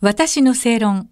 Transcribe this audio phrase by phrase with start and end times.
[0.00, 1.10] 私の正論。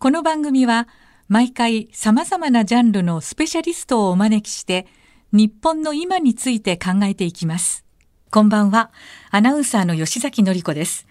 [0.00, 0.88] この番組は
[1.28, 4.88] 毎回様々なジャンルのスペシャリストをお招きして
[5.30, 7.84] 日本の今について考えていきます。
[8.32, 8.90] こんばんは。
[9.30, 11.06] アナウンサーの吉崎のりこです。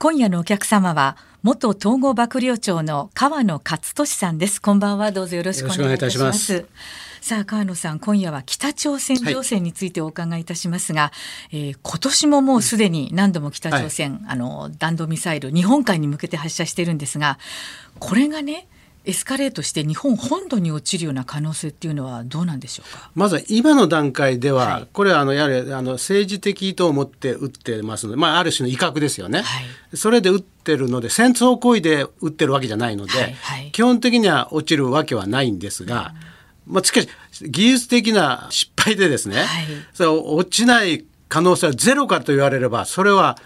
[0.00, 4.62] 今夜のお客様は元統合幕僚長の川野勝利さんです。
[4.62, 5.10] こんばんは。
[5.10, 6.26] どうぞよろしくお願いいたしま。
[6.26, 11.10] よろしくお願いいたしさあ川野さん今夜は北朝鮮情勢についてお伺いいたしますが、
[11.50, 17.38] えー今年ももうすでに何度も北朝鮮、あの弾道ミサイル日本海に向けて発射してるんですが
[17.98, 18.68] これがね
[19.04, 23.10] エスカレートして日本本土に落ちるような可能性っていうのはどうなんでしょうか？
[23.14, 24.88] まずは今の段階では、はい。
[24.92, 29.60] これはあのやはりあの政治的意図を持って撃ってますので、まあ、ある種の威嚇ですよね、は
[29.92, 29.96] い。
[29.96, 33.70] それで撃ってるので戦争行為で撃ってるわけじゃないので、はいはい。
[33.72, 36.14] 基本的には落ちるわけはないんですが、
[36.66, 37.08] まあ、しかし
[37.42, 39.46] 技術的な失敗でですね、はい。
[39.94, 43.36] それ落ちない可能性はゼロかと言われればそれは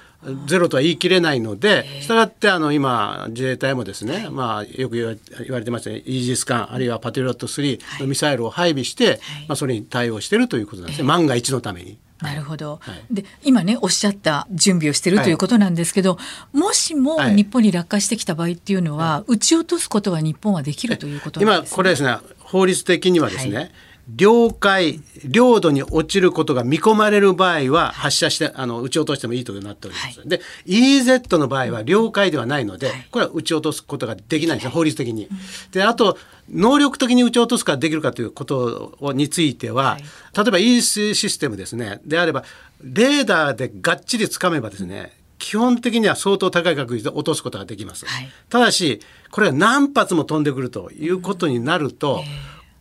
[0.46, 5.06] ゼロとは言い切れないので、したがってあの今自衛隊もですね、まあ、よく言
[5.50, 11.98] われてましたねイージス艦あるいはパトリオット3のミサイルを配備して、まあ、それに対応しているということなんですね、万が一のために。
[12.23, 13.14] なるほど、はい。
[13.14, 16.18] で今ねおっしゃった準備をしているということなんですけど、
[16.52, 17.36] もしもはい。
[17.36, 23.70] 日本に落下してきた場合っていうのは、撃ち落とすことは日本はできるということなん今です、ね、これですね法律的にはですね、はい
[24.09, 33.09] 領海領土に落ちることが見込まれる場合は発射してあの撃ち落としてもいいとなっております、はで EEZ の場合は領海ではないので、はい。
[33.10, 35.29] これは撃ち落とすことができないんですね、法律的に。
[35.73, 40.02] であと能力的に撃ち落とすかできるかということをについては、はい。
[40.02, 42.01] 例えば EEC システムですね。
[42.04, 42.45] であれば
[42.82, 48.07] レーダーでがっちりつかめばですね基本的には相当高い確率で落とすことができます。
[48.07, 48.29] はい。
[48.48, 49.01] ただし
[49.32, 52.23] これは何発も飛んでくるということになると、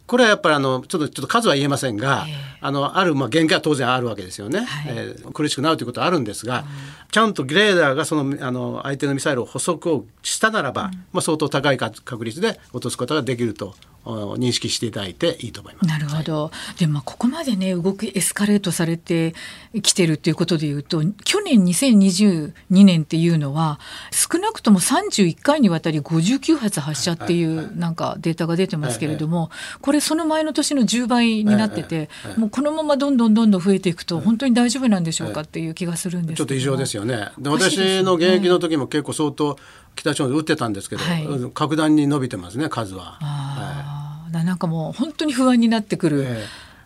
[0.07, 2.25] これはやっぱりあのちょっとちょっと数は言えませんが、
[2.61, 4.93] あのあるまあ限界は当然あるわけですよね、はい。
[4.95, 6.65] えー苦しくなるということはあるんですが、
[7.11, 15.87] ちゃんとレーダーがそのあの相手のミサイルを捕捉をしたならば、まあ、相当高い確確率で落とすことができるとお認識していただいていいと思います。
[15.87, 19.33] なるほど、でもまあここまでね動きエスカレートされて
[19.81, 23.79] きてるっていうことでいうと去年2022年っていうのは
[24.11, 29.49] 少なくとも31回にわたり59発発射っていうなんかデータが出てますけれども
[29.81, 36.37] これその前の年の10倍になっててもうこのままどんどんどんどん増えていくと本当に大丈夫なんでしょうかっていう気がするんですけど。
[36.37, 37.29] ちょっと異常ですよね。
[37.37, 39.57] で私の現役の時も結構相当
[39.95, 41.25] 北朝鮮で撃ってたんですけど、はい。
[41.25, 43.17] うん格段に伸びてますね数は。
[43.21, 44.33] あー。
[44.33, 46.45] ななんかもう本当に不安になってくるえ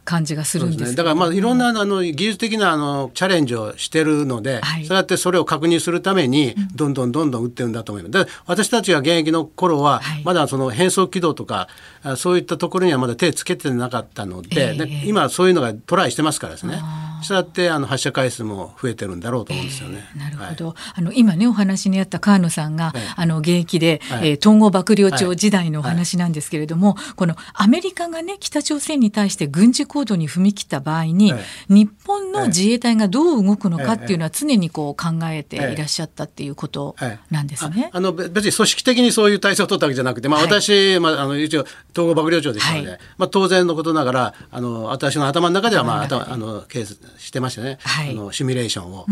[0.10, 0.96] 感じがするんですけど。
[0.96, 4.86] だからまあいろんなあの技術的なあのチャレンジをしてるので、はい。
[4.86, 8.26] そうやってそれを確認するためにどんどんどんどん打ってるんだと思います。
[8.26, 10.24] で私たちが現役の頃ははい。
[10.24, 11.68] まだその変速軌道とか、
[12.02, 14.78] あそういったところにはまだ手つけてなかったので、ええ。
[14.78, 16.82] で今はそういうのがトライしてますからですね。
[17.24, 20.04] そうやってあの発射回数も増えてるんだろうと思うんですよね。
[20.18, 20.56] なるほはい。
[20.56, 24.30] ど、あの今ねお話にあった川野さんが、ええあの現役で、はい。
[24.30, 35.60] えー統合幕僚長時代のお話なんですけれども、このアメリカがね北朝鮮に対して軍事行動に踏み切った場合に、え日本の自衛隊がどう動くのかっていうのはえ常にこう考えてい。
[35.80, 36.96] らっしゃったっていうこと
[37.32, 37.90] なんですね。
[37.94, 40.50] ああのべ別に組織的にそういう体制を取ったわけじゃなくて、まあ、はい。
[40.50, 43.00] 私、まあ、あの一応統合幕僚長でしたので、はい。
[43.18, 48.12] まあ、当然のことながらあの私の頭の中では、まあ、頭あのケースしてましたね、はい。
[48.12, 49.06] あのシミュレーションを。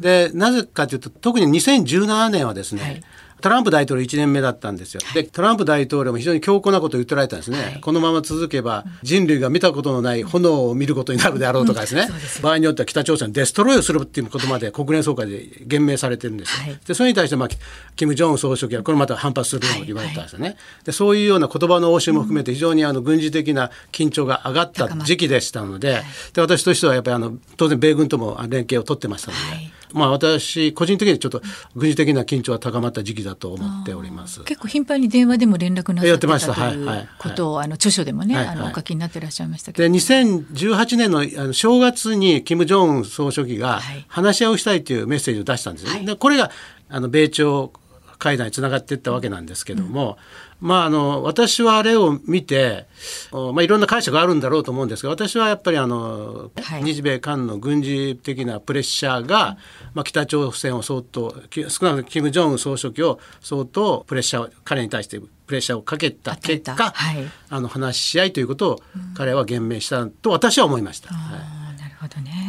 [0.00, 3.02] でなぜかというと特に2017年はですね、はい
[3.42, 5.00] トランプ大統領1年目だったんですよ。
[5.14, 7.60] で、トランプ大統領も非常に強硬なことを言ってられたんですね。
[7.60, 7.80] はい。
[7.80, 12.06] このまま続けば人類が見たことのない炎を見ることになるであろうとかですね。
[12.06, 12.40] そうです。
[12.40, 16.66] 場合によっては北朝鮮をデストロイをするっていうことまで国連総会で言明されてるんですよ。
[16.66, 16.78] はい。
[16.86, 17.48] でそれに対して、まあ、
[17.96, 20.56] 金正恩総書記はこれまた反発するように言われたんですよね。
[20.84, 31.42] でそういうような言葉の応酬も含めて非常にあの軍事的な緊張が上がった時期でしたので,、で私としてはやっぱりあの当然米軍とも連携を取ってましたので、はいまあ、私個人的にちょっと
[31.74, 34.42] 軍事的な緊張は高まった時期だと思っております。
[34.44, 38.56] 結構頻繁に電話でも連絡なさっててましたたというはいはいことをあの著書でもね、はいはい。
[38.56, 39.88] あのお書きになってらっしゃいましたけど。
[39.88, 44.04] で2018年のあの正月に金正恩総書記がはい。
[44.08, 45.84] 話し合いをしたいというメッセージを出したんです。
[45.86, 45.90] ね。
[45.90, 46.06] はい。
[46.06, 46.50] でこれが
[46.88, 47.72] あの米朝
[48.22, 50.16] 会談につながっていったわけなんですけども、
[50.60, 52.86] まああの私はあれを見て、
[53.32, 59.56] おまあいろんな解釈があるんだろうと思うんですが、私はやっぱりあの、はい日米韓の軍事的なプレッシャーが、
[59.92, 68.82] まあ北朝鮮を相当き少なくとも金正恩総書記を相当プレッシャーを彼に対してプレッシャーをかけた結果、たはいあの話し合いということを
[69.16, 71.12] 彼は言明したと私は思いました。
[71.12, 72.41] はいあーなるほどね。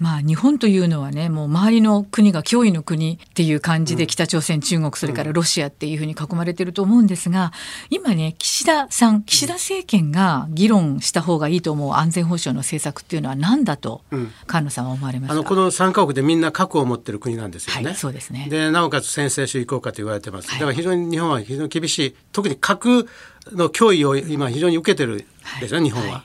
[0.00, 7.52] まあ日本というのはね、もう周りの国が脅威の国っていう感じで北朝鮮、中国、それからロシアっていうふうに囲まれてると思うんですが、
[7.90, 14.02] 今ね、岸田さん、岸田政権が議論した方がいいと思う安全保障の政策っていうのは何だと、
[14.48, 15.34] 菅野さんは思われますか？
[15.34, 17.84] あのこの3カ国でみんな核を持ってる国なんですよね。
[17.84, 18.48] はい、そうですね。
[18.50, 20.48] で、なおかつ先制主義国家と言われてます。
[20.48, 23.08] だから非常に日本は非常に厳しい、特に核
[23.52, 25.26] の脅威を今非常に受けてる
[25.60, 26.14] ですね、はい、日本は。
[26.14, 26.18] は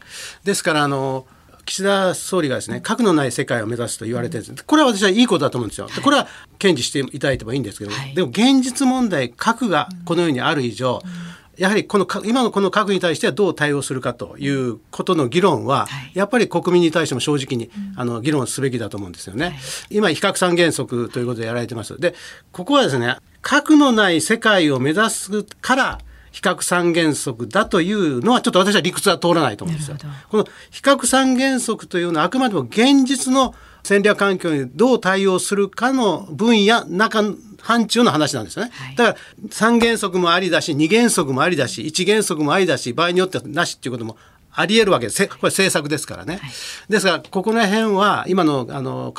[0.44, 1.26] い、ですからあの
[1.68, 4.66] 岸田総理がですね核のない世界を目指すと言われてるんです。
[4.66, 5.88] これは私はいいことだと思うんですよ。
[6.02, 6.28] これは
[6.60, 19.60] 堅持していただいてもいいんですけど、はい、でも現実問題核がこのようにある以上、うん、やはりこの今のこの核に対してはどう対応するかということの議論は、やっぱり国民に対しても正直に、あの議論すべきだと思うんですよね。
[19.90, 22.00] 今非核三原則ということでやられてます。
[22.00, 22.16] で
[22.54, 26.00] ここはですね核のない世界を目指すから
[26.38, 29.98] 比較三原則だというのはちょっと私は理屈は通らないと思うんですよ。
[30.30, 37.24] この比較三原則というのはあくまでも現実の戦略環境にどう対応するかの分野中
[37.60, 38.72] 範疇の話なんですよね。
[38.72, 44.16] はい、だから三原則もありだし二原則もありだし一原則もありだし場合によってはなしっていうことも
[44.60, 45.28] あり得るわけです。
[45.28, 46.38] これ政策ですからね。
[46.38, 46.52] はい、
[46.90, 49.14] ですが、ここら辺は今のあの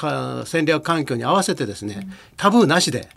[0.46, 3.08] 戦略環境に合わせてですね、うん、タブーなしで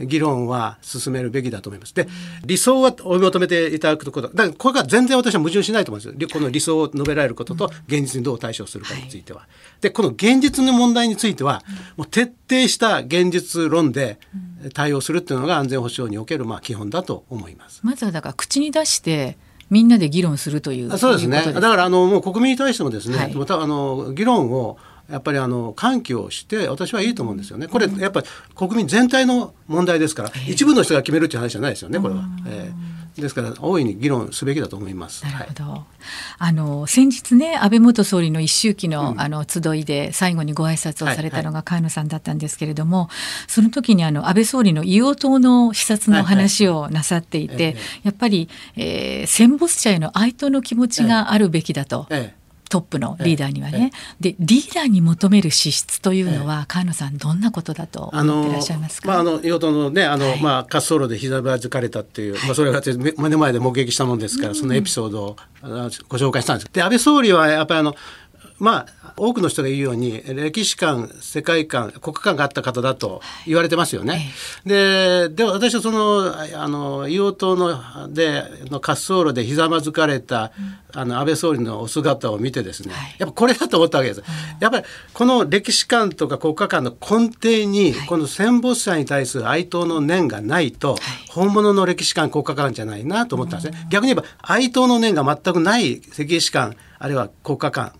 [0.00, 1.92] 議論は進めるべきだと思います。
[1.92, 2.08] で、
[2.46, 6.28] 理想は追い求めていただくこと、だからこれが全然私は矛盾しないと思うんですよ。
[6.32, 9.46] この理想を述べられることと現実にどう対処するかについては。
[9.82, 11.62] で、この現実の問題については、
[11.98, 14.18] もう徹底した現実論で
[14.72, 17.80] 対応するっていうのが安全保障におけるまあ基本だと思います。
[17.82, 19.36] まずはだから口に出して
[19.70, 21.42] みんなで議論するというそうですね。
[21.52, 24.78] だからあのもう国民に対してもですね、はい、またあの議論を
[25.10, 27.68] やっぱりあの喚起をして私はいいと思うんですよね。
[27.68, 32.24] これやっぱり国民全体の問題ですから、一部の人が決めるっていう話じゃないですよねこれは。
[32.46, 35.24] えーですから大いに議論すべきだと思います。
[35.24, 35.64] なるほど。
[35.64, 35.82] はい、
[36.38, 43.16] あの先日ね安倍元総理の一周忌の、うん、あの集いで最後にご挨拶をされたのが菅野さんだったんですけれども、はいはい、
[43.48, 52.06] その時にあの安倍総理の硫黄島の視察の話をなさっていて、はいはい、やっぱり、えー、戦没者への哀悼の気持ちがあるべきだと。
[52.10, 59.08] ええトップのリーダーにはね、でリーダーに求める資質というのは、菅野さんどんなことだと思ってらっしゃいますか？
[59.08, 62.82] まああの与党のねあの、はい、まあ滑走路で膝ばづかれたっていう、はい、まあそれが
[63.18, 65.36] 目の前で目撃したもんですから、そのエピソードを
[66.08, 66.72] ご紹介したんです。
[66.72, 67.94] で安倍総理はやっぱりあの
[68.58, 74.30] まあ多くの人が言うように歴史観世界観国家観があった方だと言われてますよね。
[74.64, 80.52] でで私はそのあの硫黄島のでの滑走路でひざまずかれた、
[80.92, 84.22] あの安倍総理のお姿を見てですね、やっぱこれだと思ったわけです。
[84.60, 90.96] やっぱりこの歴史観とか国家観の根底に、この戦没者に対する哀悼の念がないと、
[91.28, 93.86] 本物の歴史観国家観じゃないなと思ったんですね。
[93.90, 97.92] 逆に言えば哀悼の念が全くない歴史観あるいは国家観、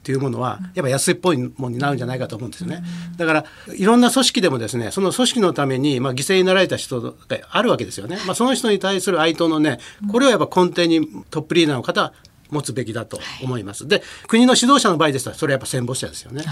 [0.00, 2.82] っていうものはやっぱ安いっぽいものになるんじゃないかと思うんですよね。
[3.18, 3.44] だから
[3.74, 7.12] いろんな組織でもですねその組織のためにまあ犠牲になられた人が
[7.50, 8.18] あるわけですよね。
[8.26, 9.78] まあ、その人に対する哀悼のね
[10.10, 12.12] これはやっぱ根底にトップリーダーの方は
[12.50, 13.86] 持つべきだと思います。
[13.86, 16.44] で国の指導者の場合でしたらそれはやっぱ戦没者ですよね。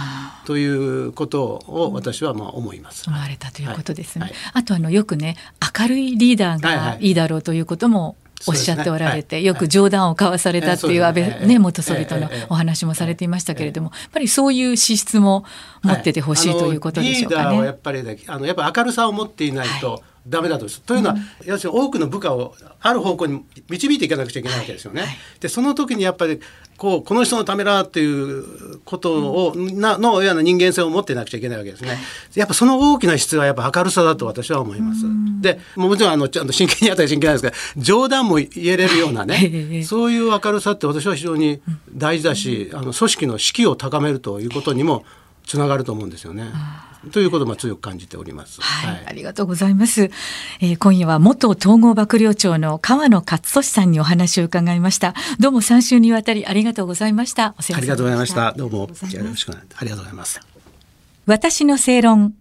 [0.44, 3.08] ということを私はまあ思います。
[3.08, 4.24] 思われたということですね。
[4.24, 5.36] はいはい、あとあのよくね
[5.78, 15.44] 明るいリーダーがいいだろうということもおっしゃっておられて、ねはい、よく冗談を交わされたっていう安倍、ね、元総理とのお話もされていましたけれども、やっぱりそういう資質も
[15.82, 17.58] 持っててほしい、ということでしょうかね。
[17.64, 20.66] やっぱり、ね、あのやっぱ明るさを持っていないと、ダメだと。
[20.68, 25.02] というのは、うん、要するに多くの部下をある方向に導いていかなくちゃいけないわけですよね。
[25.02, 25.10] はい、
[25.40, 26.40] でその時にやっぱり
[26.76, 31.98] こうこの人のためだっていうことを、うん、なのような人間性を持ってなくちゃいけないわけですね。
[32.34, 35.06] やっぱその大きな質はやっぱ明るさだと私は思います。
[35.06, 41.60] うん、でもちろんあのちゃんと真剣にやったら真剣なんですけど冗談も言えれるようなね そういう明るさって私は非常に
[41.92, 45.04] 大事だし、あの組織の士気を高めるということにも
[45.46, 46.52] つながると思うんですよね。
[47.12, 48.60] ということも強く感じております。
[48.60, 50.10] はい、はい、ありがとうございます。
[50.60, 55.14] えー、今夜は元統合幕僚長の川野勝利さんにお話を伺いました。
[55.38, 57.54] どうも3週にわたりありがとうございました。
[57.56, 58.52] ありがとうございました。
[58.52, 58.88] どうもよ
[59.22, 60.40] ろしくありがとうございます。
[61.26, 62.34] 私の正論。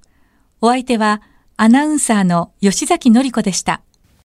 [0.60, 1.22] お相手は
[1.56, 3.82] アナウンサーの吉崎紀子でした。